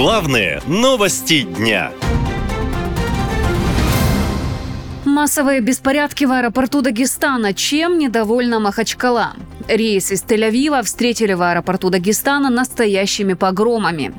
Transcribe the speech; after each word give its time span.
Главные 0.00 0.62
новости 0.68 1.42
дня. 1.42 1.90
Массовые 5.04 5.60
беспорядки 5.60 6.24
в 6.24 6.30
аэропорту 6.30 6.82
Дагестана. 6.82 7.52
Чем 7.52 7.98
недовольна 7.98 8.60
Махачкала? 8.60 9.32
Рейс 9.66 10.12
из 10.12 10.22
Тель-Авива 10.22 10.84
встретили 10.84 11.32
в 11.32 11.42
аэропорту 11.42 11.90
Дагестана 11.90 12.48
настоящими 12.48 13.32
погромами. 13.32 14.14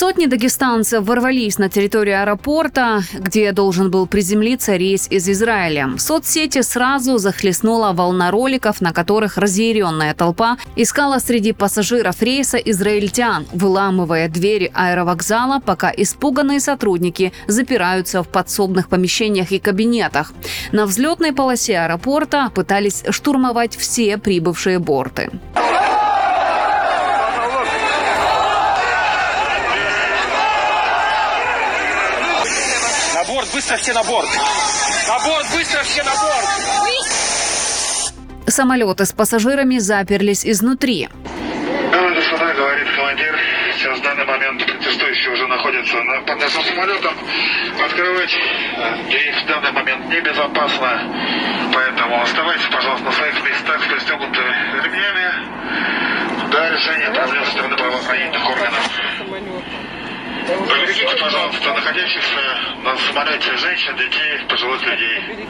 Сотни 0.00 0.24
дагестанцев 0.24 1.04
ворвались 1.04 1.58
на 1.58 1.68
территорию 1.68 2.22
аэропорта, 2.22 3.02
где 3.12 3.52
должен 3.52 3.90
был 3.90 4.06
приземлиться 4.06 4.76
рейс 4.76 5.06
из 5.10 5.28
Израиля. 5.28 5.90
Соцсети 5.98 6.62
сразу 6.62 7.18
захлестнула 7.18 7.92
волна 7.92 8.30
роликов, 8.30 8.80
на 8.80 8.94
которых 8.94 9.36
разъяренная 9.36 10.14
толпа 10.14 10.56
искала 10.74 11.18
среди 11.18 11.52
пассажиров 11.52 12.22
рейса 12.22 12.56
израильтян, 12.56 13.44
выламывая 13.52 14.30
двери 14.30 14.70
аэровокзала, 14.72 15.60
пока 15.60 15.92
испуганные 15.94 16.60
сотрудники 16.60 17.34
запираются 17.46 18.22
в 18.22 18.28
подсобных 18.28 18.88
помещениях 18.88 19.52
и 19.52 19.58
кабинетах. 19.58 20.32
На 20.72 20.86
взлетной 20.86 21.34
полосе 21.34 21.78
аэропорта 21.78 22.50
пытались 22.54 23.04
штурмовать 23.10 23.76
все 23.76 24.16
прибывшие 24.16 24.78
борты. 24.78 25.28
На 33.20 33.26
борт, 33.26 33.48
быстро 33.70 33.76
все 33.76 33.92
на 33.92 34.02
борт! 34.02 34.28
На 35.06 35.18
борт, 35.24 35.46
быстро 35.54 35.82
все 35.82 36.02
на 36.02 36.10
борт! 36.10 36.44
Самолеты 38.48 39.06
с 39.06 39.12
пассажирами 39.12 39.78
заперлись 39.78 40.44
изнутри. 40.44 41.02
И 41.02 42.14
господа, 42.14 42.52
говорит 42.54 42.88
командир, 42.96 43.38
сейчас 43.76 43.98
в 43.98 44.02
данный 44.02 44.24
момент 44.24 44.66
протестующие 44.66 45.32
уже 45.32 45.46
находятся 45.46 46.02
на, 46.02 46.20
под 46.22 46.40
нашим 46.40 46.64
самолетом. 46.64 47.14
Открывать 47.84 48.34
э, 48.34 49.02
дверь 49.08 49.34
в 49.44 49.46
данный 49.46 49.72
момент 49.72 50.08
небезопасно, 50.08 51.70
поэтому 51.72 52.22
оставайтесь, 52.22 52.66
пожалуйста, 52.72 53.04
на 53.04 53.12
своих 53.12 53.34
местах 53.44 53.84
с 53.84 53.86
пристегнутыми 53.86 54.82
ремнями 54.82 56.50
до 56.50 56.70
решения 56.70 57.10
проблем 57.14 57.44
со 57.44 57.50
стороны 57.52 57.76
правоохранительных 57.76 58.50
органов. 58.50 58.90
Поберегите, 60.46 61.16
пожалуйста, 61.20 61.72
находящихся 61.72 62.40
на 62.82 62.96
самолете 62.96 63.56
женщин, 63.56 63.96
детей, 63.96 64.38
пожилых 64.48 64.82
людей. 64.86 65.48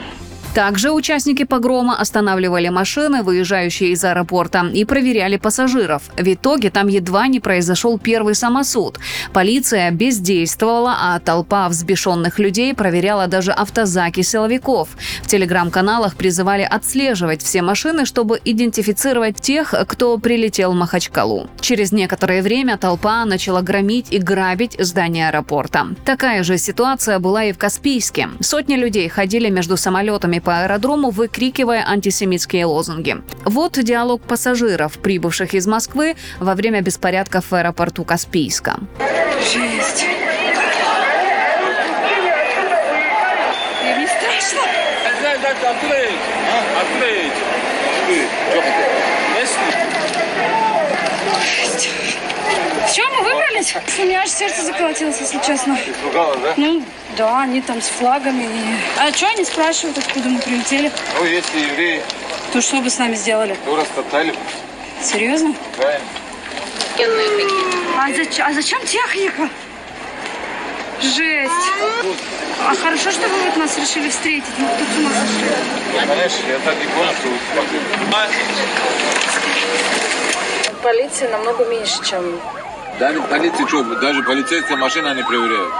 Также 0.55 0.91
участники 0.91 1.45
погрома 1.45 1.97
останавливали 1.97 2.69
машины, 2.71 3.23
выезжающие 3.23 3.91
из 3.91 4.05
аэропорта, 4.05 4.67
и 4.75 4.85
проверяли 4.85 5.37
пассажиров. 5.37 6.03
В 6.17 6.27
итоге 6.27 6.71
там 6.71 6.89
едва 6.89 7.29
не 7.29 7.39
произошел 7.39 7.99
первый 8.01 8.35
самосуд. 8.35 8.99
Полиция 9.33 9.93
бездействовала, 9.93 10.97
а 11.01 11.21
толпа 11.21 11.69
взбешенных 11.69 12.41
людей 12.41 12.75
проверяла 12.75 13.29
даже 13.29 13.53
автозаки 13.53 14.23
силовиков. 14.23 14.89
В 15.23 15.29
телеграм-каналах 15.29 16.17
призывали 16.17 16.63
отслеживать 16.63 17.43
все 17.43 17.63
машины, 17.63 18.05
чтобы 18.05 18.41
идентифицировать 18.45 19.41
тех, 19.41 19.73
кто 19.87 20.19
прилетел 20.19 20.73
в 20.73 20.75
Махачкалу. 20.75 21.49
Через 21.61 21.93
некоторое 21.93 22.43
время 22.43 22.77
толпа 22.77 23.25
начала 23.25 23.63
громить 23.63 24.09
и 24.11 24.19
грабить 24.19 24.77
здание 24.81 25.29
аэропорта. 25.29 25.87
Такая 26.05 26.43
же 26.43 26.59
ситуация 26.59 27.21
была 27.21 27.45
и 27.45 27.53
в 27.53 27.59
Каспийске. 27.59 28.31
Сотни 28.41 28.75
людей 28.75 29.09
ходили 29.09 29.49
между 29.49 29.77
самолетами 29.77 30.40
по 30.41 30.63
аэродрому, 30.63 31.11
выкрикивая 31.11 31.85
антисемитские 31.87 32.65
лозунги. 32.65 33.17
Вот 33.45 33.73
диалог 33.73 34.23
пассажиров, 34.23 34.99
прибывших 34.99 35.55
из 35.55 35.67
Москвы 35.67 36.17
во 36.39 36.55
время 36.55 36.81
беспорядков 36.81 37.51
в 37.51 37.55
аэропорту 37.55 38.05
Каспийска. 38.05 38.79
Жесть. 39.41 40.05
Не 43.99 44.07
страшно. 44.07 44.63
Открыть! 45.71 46.21
Открыть! 46.81 47.33
Жесть. 48.09 49.59
Все, 52.87 53.03
выбрались? 53.61 53.99
У 53.99 54.03
меня 54.03 54.23
аж 54.23 54.31
сердце 54.31 54.63
заколотилось, 54.63 55.21
если 55.21 55.39
честно. 55.47 55.79
Испугалась, 55.87 56.39
да? 56.41 56.55
Ну, 56.57 56.83
да, 57.17 57.41
они 57.43 57.61
там 57.61 57.81
с 57.81 57.89
флагами. 57.89 58.45
и- 58.45 58.99
А 58.99 59.13
что 59.13 59.29
они 59.29 59.45
спрашивают, 59.45 59.99
откуда 59.99 60.29
мы 60.29 60.41
прилетели? 60.41 60.91
Ну, 61.19 61.25
если 61.25 61.59
евреи, 61.61 62.03
То 62.53 62.61
что 62.61 62.81
бы 62.81 62.91
с 62.91 62.99
нами 62.99 63.15
сделали? 63.15 63.57
то 63.65 63.77
растоптали 63.77 64.35
Серьезно? 65.03 65.55
правильно? 65.77 66.05
А, 67.99 68.09
зач- 68.11 68.41
а 68.41 68.53
зачем 68.53 68.85
техника? 68.85 69.49
Жесть. 71.01 71.51
А 72.67 72.75
хорошо, 72.75 73.11
что 73.11 73.27
вы 73.29 73.43
вот 73.45 73.57
нас 73.57 73.79
решили 73.79 74.11
встретить. 74.11 74.45
Мы 74.59 74.69
тут 74.79 74.87
с 74.95 74.99
ума 74.99 75.11
сошли. 75.11 76.07
Конечно, 76.07 76.47
я 76.49 76.59
так 76.59 76.75
и 76.75 76.87
понял, 76.89 77.13
что 77.21 77.29
вы 77.29 77.39
Полиции 80.83 81.27
намного 81.29 81.65
меньше, 81.67 82.03
чем 82.05 82.41
Даже 82.99 83.23
полиция 83.23 83.67
что, 83.67 84.01
даже 84.01 84.23
полицейская 84.23 84.77
машина 84.77 85.15
не 85.15 85.23
проверяют. 85.23 85.73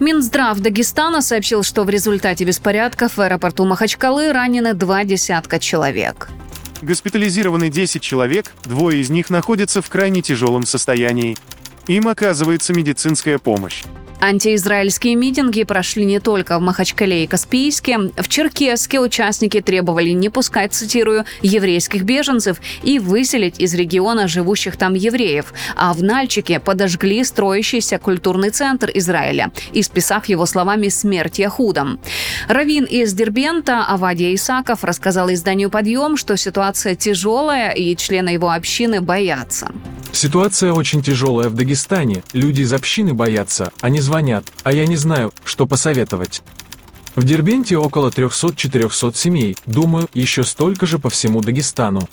Минздрав 0.00 0.58
Дагестана 0.58 1.22
сообщил, 1.22 1.62
что 1.62 1.84
в 1.84 1.90
результате 1.90 2.44
беспорядков 2.44 3.16
в 3.16 3.20
аэропорту 3.20 3.64
Махачкалы 3.64 4.32
ранены 4.32 4.74
два 4.74 5.04
десятка 5.04 5.58
человек. 5.58 6.28
Госпитализированы 6.82 7.70
10 7.70 8.02
человек, 8.02 8.52
двое 8.64 9.00
из 9.00 9.08
них 9.08 9.30
находятся 9.30 9.80
в 9.80 9.88
крайне 9.88 10.20
тяжелом 10.20 10.66
состоянии. 10.66 11.38
Им 11.86 12.08
оказывается 12.08 12.74
медицинская 12.74 13.38
помощь. 13.38 13.84
Антиизраильские 14.20 15.16
митинги 15.16 15.64
прошли 15.64 16.04
не 16.04 16.18
только 16.18 16.58
в 16.58 16.62
Махачкале 16.62 17.24
и 17.24 17.26
Каспийске. 17.26 17.98
В 18.16 18.28
Черкесске 18.28 19.00
участники 19.00 19.60
требовали 19.60 20.10
не 20.10 20.30
пускать, 20.30 20.72
цитирую, 20.72 21.24
еврейских 21.42 22.04
беженцев 22.04 22.58
и 22.82 22.98
выселить 22.98 23.60
из 23.60 23.74
региона 23.74 24.26
живущих 24.26 24.76
там 24.76 24.94
евреев. 24.94 25.52
А 25.76 25.92
в 25.92 26.02
Нальчике 26.02 26.58
подожгли 26.58 27.22
строящийся 27.24 27.98
культурный 27.98 28.50
центр 28.50 28.90
Израиля, 28.94 29.52
исписав 29.72 30.26
его 30.26 30.46
словами 30.46 30.88
«смерть 30.88 31.38
Яхудам». 31.38 32.00
Равин 32.48 32.84
из 32.84 33.12
Дербента 33.12 33.84
Авадия 33.84 34.34
Исаков 34.34 34.84
рассказал 34.84 35.32
изданию 35.32 35.70
«Подъем», 35.70 36.16
что 36.16 36.36
ситуация 36.36 36.94
тяжелая 36.94 37.72
и 37.72 37.94
члены 37.96 38.30
его 38.30 38.50
общины 38.50 39.00
боятся. 39.00 39.70
Ситуация 40.14 40.72
очень 40.72 41.02
тяжелая 41.02 41.48
в 41.48 41.54
Дагестане. 41.54 42.22
Люди 42.32 42.60
из 42.60 42.72
общины 42.72 43.12
боятся, 43.12 43.72
они 43.80 44.00
звонят, 44.00 44.44
а 44.62 44.72
я 44.72 44.86
не 44.86 44.96
знаю, 44.96 45.32
что 45.44 45.66
посоветовать. 45.66 46.40
В 47.16 47.24
Дербенте 47.24 47.76
около 47.76 48.10
300-400 48.10 49.16
семей, 49.16 49.56
думаю, 49.66 50.08
еще 50.14 50.44
столько 50.44 50.86
же 50.86 51.00
по 51.00 51.10
всему 51.10 51.40
Дагестану. 51.40 52.08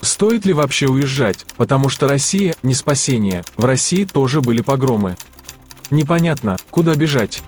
Стоит 0.00 0.46
ли 0.46 0.52
вообще 0.52 0.86
уезжать, 0.86 1.44
потому 1.56 1.88
что 1.88 2.06
Россия 2.06 2.54
не 2.62 2.72
спасение, 2.72 3.44
в 3.56 3.64
России 3.64 4.04
тоже 4.04 4.40
были 4.40 4.62
погромы. 4.62 5.16
Непонятно, 5.90 6.56
куда 6.70 6.94
бежать. 6.94 7.42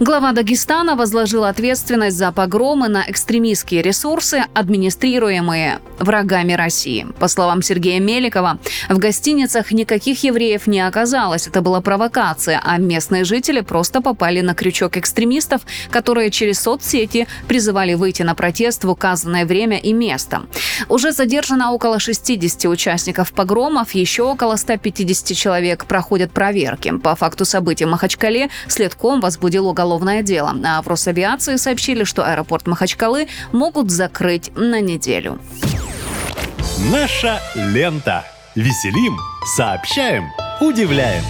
Глава 0.00 0.32
Дагестана 0.32 0.96
возложил 0.96 1.44
ответственность 1.44 2.16
за 2.16 2.32
погромы 2.32 2.88
на 2.88 3.04
экстремистские 3.06 3.80
ресурсы, 3.80 4.42
администрируемые 4.52 5.78
врагами 6.00 6.52
России. 6.54 7.06
По 7.20 7.28
словам 7.28 7.62
Сергея 7.62 8.00
Меликова, 8.00 8.58
в 8.88 8.98
гостиницах 8.98 9.70
никаких 9.70 10.24
евреев 10.24 10.66
не 10.66 10.80
оказалось. 10.80 11.46
Это 11.46 11.60
была 11.60 11.80
провокация, 11.80 12.60
а 12.64 12.76
местные 12.78 13.22
жители 13.22 13.60
просто 13.60 14.00
попали 14.00 14.40
на 14.40 14.54
крючок 14.56 14.96
экстремистов, 14.96 15.62
которые 15.90 16.32
через 16.32 16.60
соцсети 16.60 17.28
призывали 17.46 17.94
выйти 17.94 18.22
на 18.22 18.34
протест 18.34 18.82
в 18.82 18.90
указанное 18.90 19.46
время 19.46 19.78
и 19.78 19.92
место. 19.92 20.42
Уже 20.88 21.12
задержано 21.12 21.72
около 21.72 22.00
60 22.00 22.64
участников 22.64 23.32
погромов, 23.32 23.92
еще 23.92 24.24
около 24.24 24.56
150 24.56 25.36
человек 25.36 25.86
проходят 25.86 26.32
проверки. 26.32 26.92
По 26.98 27.14
факту 27.14 27.44
событий 27.44 27.84
в 27.84 27.90
Махачкале 27.90 28.50
следком 28.66 29.20
возбудил 29.20 29.68
уголовное 29.84 30.22
дело, 30.22 30.54
а 30.64 30.80
в 30.80 30.88
Росавиации 30.88 31.56
сообщили, 31.56 32.04
что 32.04 32.24
аэропорт 32.24 32.66
Махачкалы 32.66 33.28
могут 33.52 33.90
закрыть 33.90 34.50
на 34.56 34.80
неделю. 34.80 35.38
Наша 36.90 37.38
лента. 37.54 38.24
Веселим, 38.54 39.18
сообщаем, 39.56 40.24
удивляем. 40.60 41.22